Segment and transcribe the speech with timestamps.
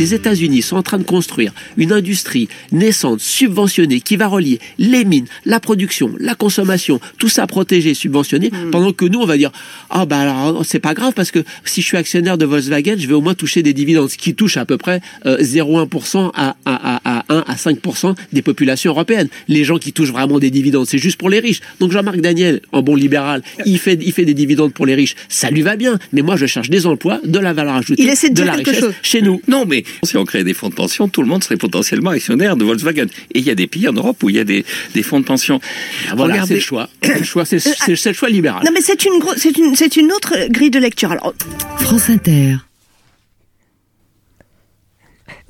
[0.00, 5.04] les États-Unis sont en train de construire une industrie naissante, subventionnée, qui va relier les
[5.04, 8.70] mines, la production, la consommation, tout ça protégé, subventionné, hmm.
[8.70, 9.50] pendant que nous, on va dire,
[9.90, 13.06] ah bah alors c'est pas grave parce que si je suis actionnaire de Volkswagen, je
[13.06, 16.56] vais au moins toucher des dividendes, ce qui touche à peu près 0,1% euh, à,
[16.64, 19.28] à, à, 1 à 5% des populations européennes.
[19.48, 21.60] Les gens qui touchent vraiment des dividendes, c'est juste pour les riches.
[21.78, 25.16] Donc Jean-Marc Daniel, en bon libéral, il fait, il fait des dividendes pour les riches,
[25.28, 25.98] ça lui va bien.
[26.12, 29.40] Mais moi, je cherche des emplois, de la valeur ajoutée, de, la richesse chez nous.
[29.48, 32.56] Non, mais si on crée des fonds de pension, tout le monde serait potentiellement actionnaire
[32.56, 33.06] de Volkswagen.
[33.34, 34.64] Et il y a des pays en Europe où il y a des,
[35.02, 35.60] fonds de pension.
[36.08, 36.88] Ah, voilà, c'est le choix.
[37.02, 38.62] le choix, c'est le choix libéral.
[38.64, 41.12] Non, mais c'est une, c'est une, c'est une autre grille de lecture.
[41.12, 41.34] Alors...
[41.78, 42.56] France Inter.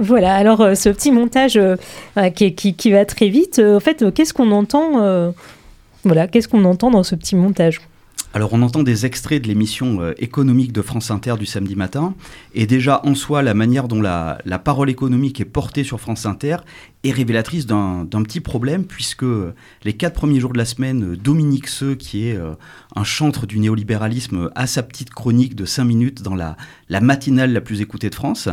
[0.01, 1.77] Voilà, alors euh, ce petit montage euh,
[2.17, 5.33] euh, qui, qui, va très vite, en fait, qu'est-ce qu'on entend
[6.05, 7.83] Voilà, qu'est-ce qu'on entend dans ce petit montage
[8.33, 12.15] alors on entend des extraits de l'émission euh, économique de France Inter du samedi matin,
[12.55, 16.59] et déjà en soi la manière dont la, parole économique est portée sur France Inter
[17.03, 19.25] est révélatrice d'un petit problème, puisque
[19.85, 22.53] les quatre premiers jours de la semaine, Dominique Seux, qui est euh,
[22.95, 26.59] un chantre du néolibéralisme, a sa petite chronique de 5 minutes dans la,
[26.91, 28.51] la matinale la plus écoutée de France.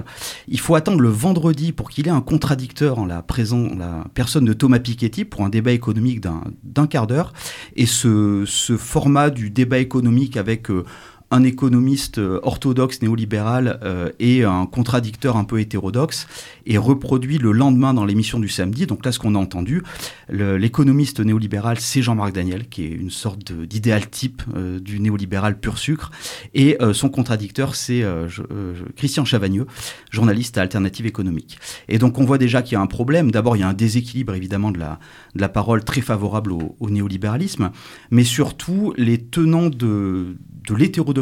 [0.47, 4.45] Il faut attendre le vendredi pour qu'il ait un contradicteur en la, présent, la personne
[4.45, 7.33] de Thomas Piketty pour un débat économique d'un quart d'heure,
[7.75, 10.83] et ce, ce format du débat économique avec euh,
[11.29, 16.27] un économiste euh, orthodoxe néolibéral euh, et un contradicteur un peu hétérodoxe,
[16.65, 18.85] et reproduit le lendemain dans l'émission du samedi.
[18.85, 19.83] Donc là, ce qu'on a entendu,
[20.29, 25.77] l'économiste néolibéral, c'est Jean-Marc Daniel, qui est une sorte d'idéal type euh, du néolibéral pur
[25.77, 26.11] sucre,
[26.53, 28.03] et son contradicteur, c'est
[28.95, 29.65] Christian Chavagneux,
[30.11, 31.59] journaliste à Alternative économique.
[31.87, 33.31] Et donc on voit déjà qu'il y a un problème.
[33.31, 34.99] D'abord, il y a un déséquilibre évidemment de la,
[35.35, 37.71] de la parole très favorable au, au néolibéralisme,
[38.11, 40.35] mais surtout les tenants de
[40.67, 41.16] de l'hétérodoxie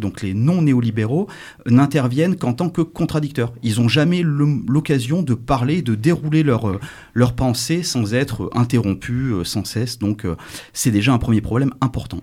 [0.00, 1.28] donc les non-néolibéraux,
[1.66, 3.52] n'interviennent qu'en tant que contradicteurs.
[3.62, 6.80] Ils n'ont jamais l'occasion de parler, de dérouler leur, euh,
[7.14, 9.98] leur pensée sans être interrompus euh, sans cesse.
[9.98, 10.36] Donc euh,
[10.72, 12.20] c'est déjà un premier problème important.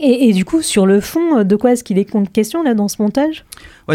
[0.00, 3.02] Et, du coup, sur le fond, de quoi est-ce qu'il est question là dans ce
[3.02, 3.44] montage?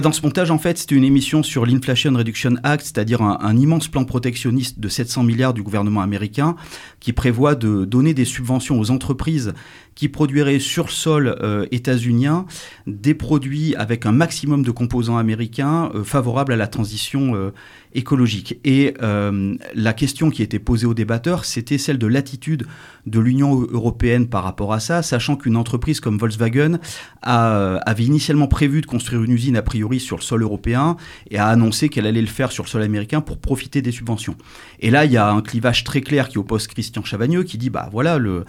[0.01, 3.87] Dans ce montage, en fait, c'était une émission sur l'Inflation Reduction Act, c'est-à-dire un, immense
[3.87, 6.55] plan protectionniste de 700 milliards du gouvernement américain
[6.99, 9.53] qui prévoit de donner des subventions aux entreprises
[9.93, 12.47] qui produiraient sur le sol euh, états-unien
[12.87, 17.51] des produits avec un maximum de composants américains euh, favorables à la transition euh,
[17.93, 18.59] écologique.
[18.63, 22.65] Et euh, la question qui était posée aux débatteurs, c'était celle de l'attitude
[23.05, 26.79] de l'Union européenne par rapport à ça, sachant qu'une entreprise comme Volkswagen
[27.21, 30.97] avait initialement prévu de construire une usine a priori sur le sol européen
[31.29, 34.35] et a annoncé qu'elle allait le faire sur le sol américain pour profiter des subventions.
[34.79, 37.69] Et là, il y a un clivage très clair qui oppose Christian Chavagneux qui dit,
[37.69, 38.45] bah voilà, le...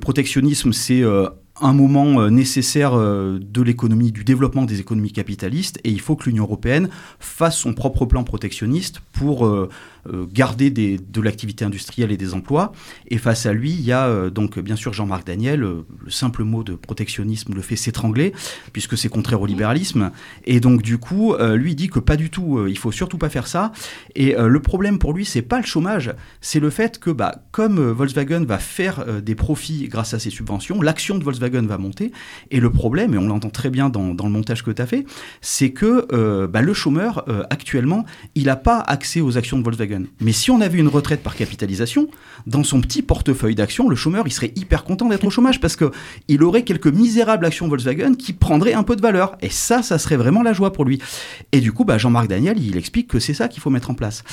[0.00, 1.28] Protectionnisme, c'est euh,
[1.60, 6.16] un moment euh, nécessaire euh, de l'économie, du développement des économies capitalistes, et il faut
[6.16, 6.88] que l'Union européenne
[7.20, 9.48] fasse son propre plan protectionniste pour
[10.32, 12.72] garder des, de l'activité industrielle et des emplois.
[13.08, 15.62] Et face à lui, il y a euh, donc bien sûr Jean-Marc Daniel.
[15.62, 18.32] Euh, le simple mot de protectionnisme le fait s'étrangler,
[18.72, 20.10] puisque c'est contraire au libéralisme.
[20.44, 23.46] Et donc du coup, lui dit que pas du tout, il faut surtout pas faire
[23.46, 23.72] ça.
[24.16, 27.78] Et le problème pour lui, c'est pas le chômage, c'est le fait que bah, comme
[27.92, 32.10] Volkswagen va faire des profits grâce à ses subventions, l'action de Volkswagen va monter.
[32.50, 34.86] Et le problème, et on l'entend très bien dans, dans, le montage que tu as
[34.86, 35.06] fait,
[35.40, 39.91] c'est que bah, le chômeur, actuellement, il n'a pas accès aux actions de Volkswagen.
[40.20, 42.08] Mais si on avait une retraite par capitalisation,
[42.46, 45.76] dans son petit portefeuille d'actions, le chômeur, il serait hyper content d'être au chômage parce
[45.76, 49.36] qu'il aurait quelques misérables actions Volkswagen qui prendraient un peu de valeur.
[49.40, 51.00] Et ça, ça serait vraiment la joie pour lui.
[51.52, 53.94] Et du coup, bah, Jean-Marc Daniel, il explique que c'est ça qu'il faut mettre en
[53.94, 54.24] place.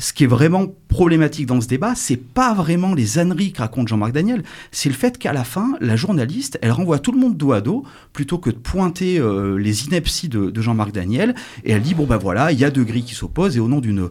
[0.00, 3.88] Ce qui est vraiment problématique dans ce débat, c'est pas vraiment les âneries que raconte
[3.88, 7.36] Jean-Marc Daniel, c'est le fait qu'à la fin, la journaliste, elle renvoie tout le monde
[7.36, 7.82] dos à dos,
[8.12, 12.06] plutôt que de pointer euh, les inepties de, de Jean-Marc Daniel, et elle dit, bon
[12.06, 14.08] ben voilà, il y a deux grilles qui s'opposent, et au nom d'une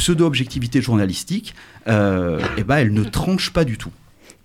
[0.00, 1.54] pseudo-objectivité journalistique,
[1.86, 3.90] euh, eh ben, elle ne tranche pas du tout.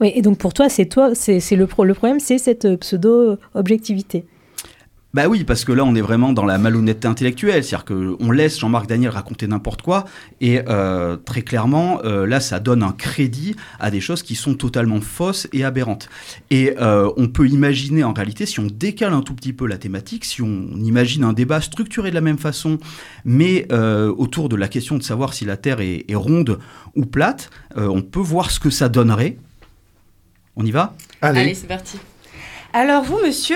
[0.01, 4.25] Oui, et donc pour toi, c'est toi, c'est le, le problème, c'est cette euh, pseudo-objectivité.
[5.16, 7.64] Bah oui, parce que là, on est vraiment dans la malhonnêteté intellectuelle.
[7.64, 10.03] C'est-à-dire qu'on laisse Jean-Marc Daniel raconter n'importe quoi.
[10.41, 14.56] Et euh, très clairement, euh, là, ça donne un crédit à des choses qui sont
[14.56, 16.09] totalement fausses et aberrantes.
[16.52, 19.78] Et euh, on peut imaginer, en réalité, si on décale un tout petit peu la
[19.78, 22.78] thématique, si on imagine un débat structuré de la même façon,
[23.23, 26.59] mais autour de la question de savoir si la Terre est, est ronde
[26.97, 29.38] ou plate, on peut voir ce que ça donnerait.
[30.58, 30.94] On y va?
[31.22, 32.00] Allez, Allez c'est parti.
[32.73, 33.56] Alors vous, monsieur,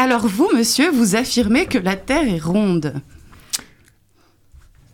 [0.00, 2.94] alors vous, monsieur, vous affirmez que la Terre est ronde.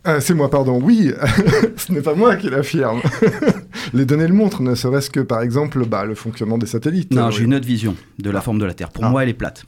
[0.03, 0.81] Ah, c'est moi, pardon.
[0.83, 1.13] Oui,
[1.77, 3.01] ce n'est pas moi qui l'affirme.
[3.95, 7.13] Les données le montrent, ne serait-ce que par exemple bah, le fonctionnement des satellites.
[7.13, 8.91] Non, j'ai une autre vision de la forme de la Terre.
[8.91, 9.11] Pour ah.
[9.11, 9.65] moi, elle est plate.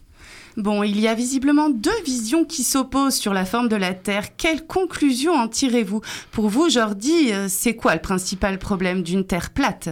[0.56, 4.36] Bon, il y a visiblement deux visions qui s'opposent sur la forme de la Terre.
[4.36, 6.00] Quelle conclusion en tirez-vous?
[6.32, 9.90] Pour vous, Jordi, euh, c'est quoi le principal problème d'une Terre plate?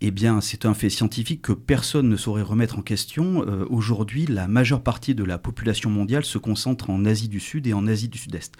[0.00, 3.44] Eh bien, c'est un fait scientifique que personne ne saurait remettre en question.
[3.48, 7.66] Euh, aujourd'hui, la majeure partie de la population mondiale se concentre en Asie du Sud
[7.66, 8.54] et en Asie du Sud-Est.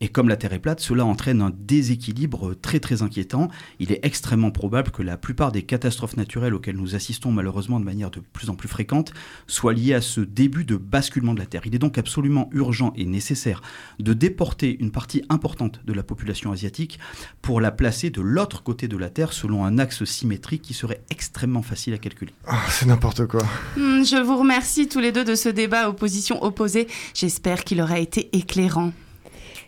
[0.00, 3.48] Et comme la Terre est plate, cela entraîne un déséquilibre très très inquiétant.
[3.80, 7.84] Il est extrêmement probable que la plupart des catastrophes naturelles auxquelles nous assistons malheureusement de
[7.84, 9.12] manière de plus en plus fréquente
[9.48, 11.62] soient liées à ce début de basculement de la Terre.
[11.66, 13.60] Il est donc absolument urgent et nécessaire
[13.98, 17.00] de déporter une partie importante de la population asiatique
[17.42, 21.00] pour la placer de l'autre côté de la Terre selon un axe symétrique qui serait
[21.10, 22.32] extrêmement facile à calculer.
[22.46, 23.42] Ah, c'est n'importe quoi.
[23.76, 26.86] Hmm, je vous remercie tous les deux de ce débat aux positions opposées.
[27.14, 28.92] J'espère qu'il aura été éclairant.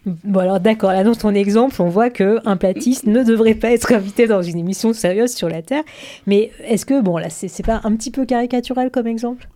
[0.06, 3.72] Bon alors d'accord, là dans ton exemple, on voit que un platiste ne devrait pas
[3.72, 5.82] être invité dans une émission sérieuse sur la Terre.
[6.26, 9.48] Mais est-ce que bon là c'est pas un petit peu caricatural comme exemple?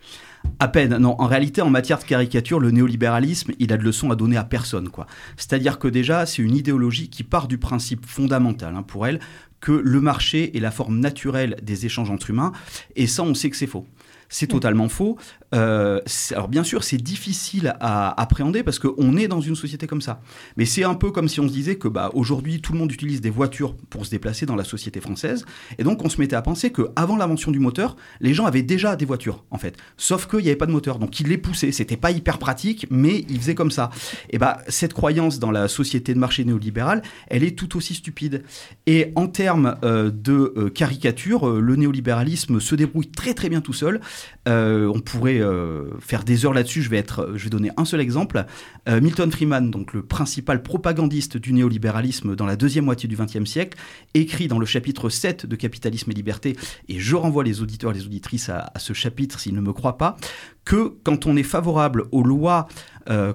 [0.58, 1.20] À peine, non.
[1.20, 4.44] En réalité, en matière de caricature, le néolibéralisme, il a de leçons à donner à
[4.44, 5.06] personne, quoi.
[5.36, 9.20] C'est-à-dire que déjà, c'est une idéologie qui part du principe fondamental hein, pour elle
[9.60, 12.52] que le marché est la forme naturelle des échanges entre humains,
[12.96, 13.86] et ça, on sait que c'est faux.
[14.32, 15.18] C'est totalement faux.
[15.54, 16.00] Euh,
[16.30, 20.22] alors bien sûr, c'est difficile à appréhender parce qu'on est dans une société comme ça.
[20.56, 22.90] Mais c'est un peu comme si on se disait que bah, aujourd'hui, tout le monde
[22.90, 25.44] utilise des voitures pour se déplacer dans la société française.
[25.78, 28.96] Et donc, on se mettait à penser qu'avant l'invention du moteur, les gens avaient déjà
[28.96, 29.76] des voitures, en fait.
[29.98, 30.98] Sauf qu'il n'y avait pas de moteur.
[30.98, 31.70] Donc, ils les poussaient.
[31.70, 33.90] C'était pas hyper pratique, mais ils faisaient comme ça.
[34.30, 38.44] Et bah, cette croyance dans la société de marché néolibérale, elle est tout aussi stupide.
[38.86, 43.74] Et en termes euh, de euh, caricature, le néolibéralisme se débrouille très très bien tout
[43.74, 44.00] seul.
[44.48, 46.82] Euh, on pourrait euh, faire des heures là-dessus.
[46.82, 47.04] Je vais
[47.50, 48.44] donner un seul exemple.
[48.88, 53.44] Euh, Milton Friedman, donc le principal propagandiste du néolibéralisme dans la deuxième moitié du XXe
[53.44, 53.78] siècle,
[54.14, 56.56] écrit dans le chapitre 7 de Capitalisme et Liberté,
[56.88, 59.98] et je renvoie les auditeurs et les auditrices à ce chapitre s'ils ne me croient
[59.98, 60.16] pas,
[60.64, 62.68] que quand on est favorable aux lois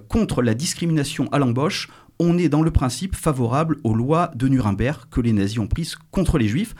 [0.07, 5.01] contre la discrimination à l'embauche, on est dans le principe favorable aux lois de Nuremberg
[5.12, 6.75] que les nazis ont prises contre les juifs.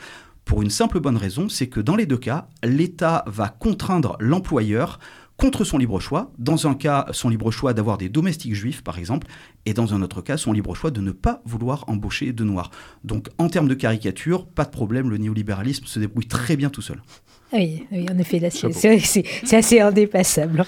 [0.48, 4.98] Pour une simple bonne raison, c'est que dans les deux cas, l'État va contraindre l'employeur
[5.36, 6.32] contre son libre choix.
[6.38, 9.26] Dans un cas, son libre choix d'avoir des domestiques juifs, par exemple,
[9.66, 12.70] et dans un autre cas, son libre choix de ne pas vouloir embaucher de noirs.
[13.04, 16.80] Donc, en termes de caricature, pas de problème, le néolibéralisme se débrouille très bien tout
[16.80, 17.02] seul.
[17.52, 20.64] Oui, oui en effet, c'est assez indépassable.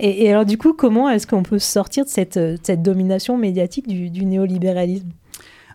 [0.00, 4.24] Et, alors, du coup, comment est-ce qu'on peut sortir de cette, cette domination médiatique du
[4.24, 5.10] néolibéralisme?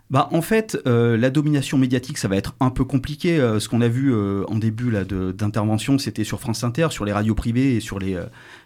[0.09, 3.39] Bah, en fait, euh, la domination médiatique, ça va être un peu compliqué.
[3.39, 4.91] Euh, ce qu'on a vu euh, en début
[5.33, 8.17] d'intervention, c'était sur France Inter, sur les radios privées et sur les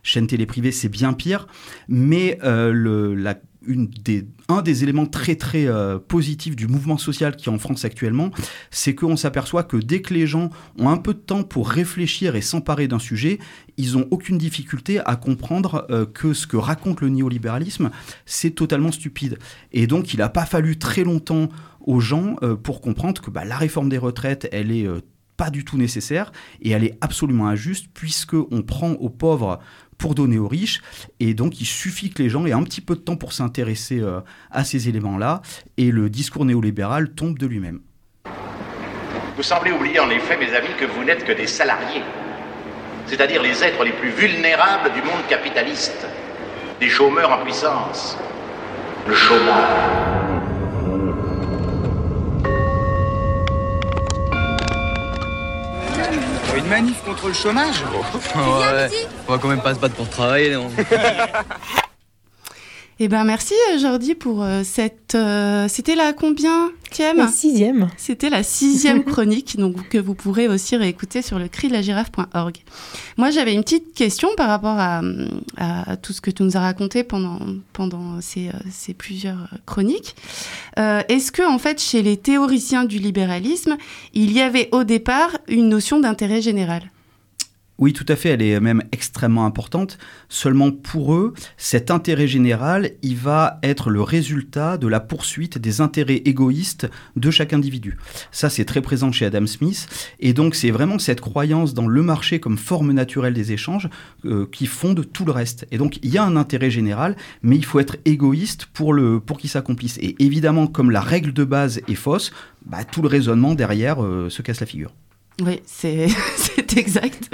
[0.04, 1.48] chaînes télé privées, c'est bien pire.
[1.88, 3.36] Mais le, la
[4.50, 8.31] un des éléments très très euh, positifs du mouvement social qui est en France actuellement,
[8.71, 12.36] c'est qu'on s'aperçoit que dès que les gens ont un peu de temps pour réfléchir
[12.36, 13.39] et s'emparer d'un sujet,
[13.77, 17.89] ils n'ont aucune difficulté à comprendre euh, que ce que raconte le néolibéralisme,
[18.25, 19.38] c'est totalement stupide.
[19.71, 21.50] Et donc il n'a pas fallu très longtemps
[21.81, 24.88] aux gens euh, pour comprendre que bah, la réforme des retraites, elle est
[25.38, 26.31] pas du tout nécessaire
[26.62, 29.59] et elle est absolument injuste puisque on prend aux pauvres
[29.98, 30.82] pour donner aux riches.
[31.20, 34.00] Et donc, il suffit que les gens aient un petit peu de temps pour s'intéresser
[34.00, 34.22] euh,
[34.52, 35.42] à ces éléments-là,
[35.78, 37.82] et le discours néolibéral tombe de lui-même.
[39.36, 42.02] Vous semblez oublier en effet, mes amis, que vous n'êtes que des salariés,
[43.06, 46.08] c'est-à-dire les êtres les plus vulnérables du monde capitaliste,
[46.80, 48.18] des chômeurs en puissance.
[49.08, 50.17] Le chômage.
[56.57, 57.83] Une manif contre le chômage
[58.35, 58.90] ouais.
[59.28, 60.71] On va quand même pas se battre pour travailler, non
[62.99, 65.13] Eh ben merci euh, Jordi pour euh, cette.
[65.13, 66.71] Euh, c'était la combien
[67.16, 67.89] La sixième.
[67.95, 71.83] C'était la sixième chronique, donc que vous pourrez aussi réécouter sur le cri de la
[71.83, 72.57] girafe.org.
[73.18, 75.01] Moi j'avais une petite question par rapport à,
[75.57, 77.39] à, tout ce que tu nous as raconté pendant
[77.71, 80.16] pendant ces, ces plusieurs chroniques.
[80.75, 83.77] Est-ce que en fait chez les théoriciens du libéralisme,
[84.13, 86.89] il y avait au départ une notion d'intérêt général?
[87.80, 90.00] Oui, tout à fait, elle est même extrêmement importante.
[90.30, 95.80] Seulement pour eux, cet intérêt général, il va être le résultat de la poursuite des
[95.80, 97.98] intérêts égoïstes de chaque individu.
[98.31, 99.88] Ça, c'est très présent chez Adam Smith.
[100.19, 103.90] Et donc, c'est vraiment cette croyance dans le marché comme forme naturelle des échanges
[104.26, 105.68] euh, qui fonde tout le reste.
[105.72, 109.38] Et donc, il y a un intérêt général, mais il faut être égoïste pour, pour
[109.38, 110.00] qu'il s'accomplisse.
[110.00, 112.31] Et évidemment, comme la règle de base est fausse,
[112.66, 114.94] bah, tout le raisonnement derrière euh, se casse la figure.
[115.42, 116.07] Oui, c'est
[116.76, 117.30] exact.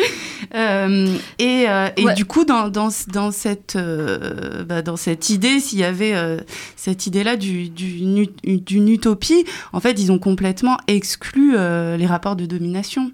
[0.55, 5.59] Euh, et, euh, et du coup, dans, dans, dans cette, euh, bah, dans cette idée,
[5.59, 6.13] s'il y avait
[6.75, 12.45] cette idée-là du, du, d'une utopie, en fait, ils ont complètement exclu les rapports de
[12.45, 13.11] domination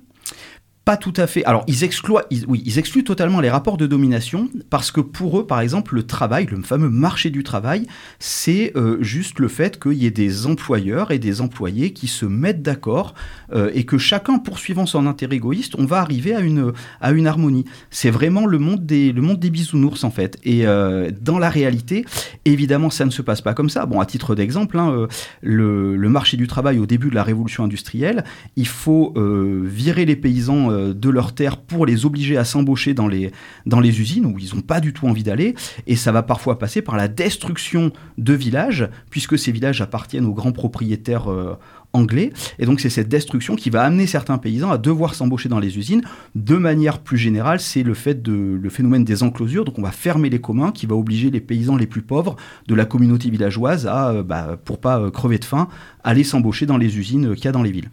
[0.89, 1.45] pas tout à fait.
[1.45, 2.15] Alors, ils excluent,
[2.47, 6.01] oui, ils excluent totalement les rapports de domination parce que pour eux, par exemple, le
[6.01, 7.85] travail, le fameux marché du travail,
[8.17, 12.25] c'est euh, juste le fait qu'il y ait des employeurs et des employés qui se
[12.25, 13.13] mettent d'accord
[13.53, 17.27] euh, et que chacun poursuivant son intérêt égoïste, on va arriver à une, à une
[17.27, 17.65] harmonie.
[17.91, 20.39] C'est vraiment le monde des, le monde des bisounours en fait.
[20.43, 22.03] Et euh, dans la réalité,
[22.45, 23.85] évidemment, ça ne se passe pas comme ça.
[23.85, 25.07] Bon, à titre d'exemple, hein,
[25.43, 28.23] le, marché du travail au début de la révolution industrielle,
[28.55, 33.07] il faut virer les paysans euh, de leurs terres pour les obliger à s'embaucher dans
[33.07, 33.31] les,
[33.65, 35.55] dans les usines où ils n'ont pas du tout envie d'aller.
[35.87, 40.33] Et ça va parfois passer par la destruction de villages, puisque ces villages appartiennent aux
[40.33, 41.55] grands propriétaires euh,
[41.93, 42.31] anglais.
[42.59, 45.77] Et donc c'est cette destruction qui va amener certains paysans à devoir s'embaucher dans les
[45.77, 46.01] usines.
[46.35, 49.65] De manière plus générale, c'est le fait de le phénomène des enclosures.
[49.65, 52.35] Donc on va fermer les communs, qui va obliger les paysans les plus pauvres
[52.67, 55.67] de la communauté villageoise à, euh, bah, pour pas crever de faim,
[56.03, 57.89] aller s'embaucher dans les usines qu'il y a dans les villes.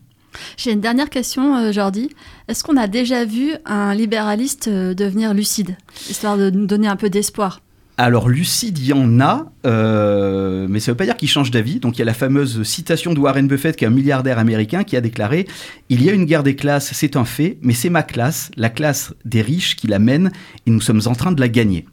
[0.56, 2.10] J'ai une dernière question, euh, Jordi.
[2.48, 5.76] Est-ce qu'on a déjà vu un libéraliste euh, devenir lucide,
[6.08, 7.60] histoire de nous donner un peu d'espoir?
[7.98, 11.50] Alors lucide, il y en a, euh, mais ça ne veut pas dire qu'il change
[11.50, 11.80] d'avis.
[11.80, 14.84] Donc il y a la fameuse citation de Warren Buffett, qui est un milliardaire américain,
[14.84, 15.46] qui a déclaré
[15.88, 18.68] Il y a une guerre des classes, c'est un fait, mais c'est ma classe, la
[18.68, 20.30] classe des riches, qui la mène,
[20.66, 21.86] et nous sommes en train de la gagner.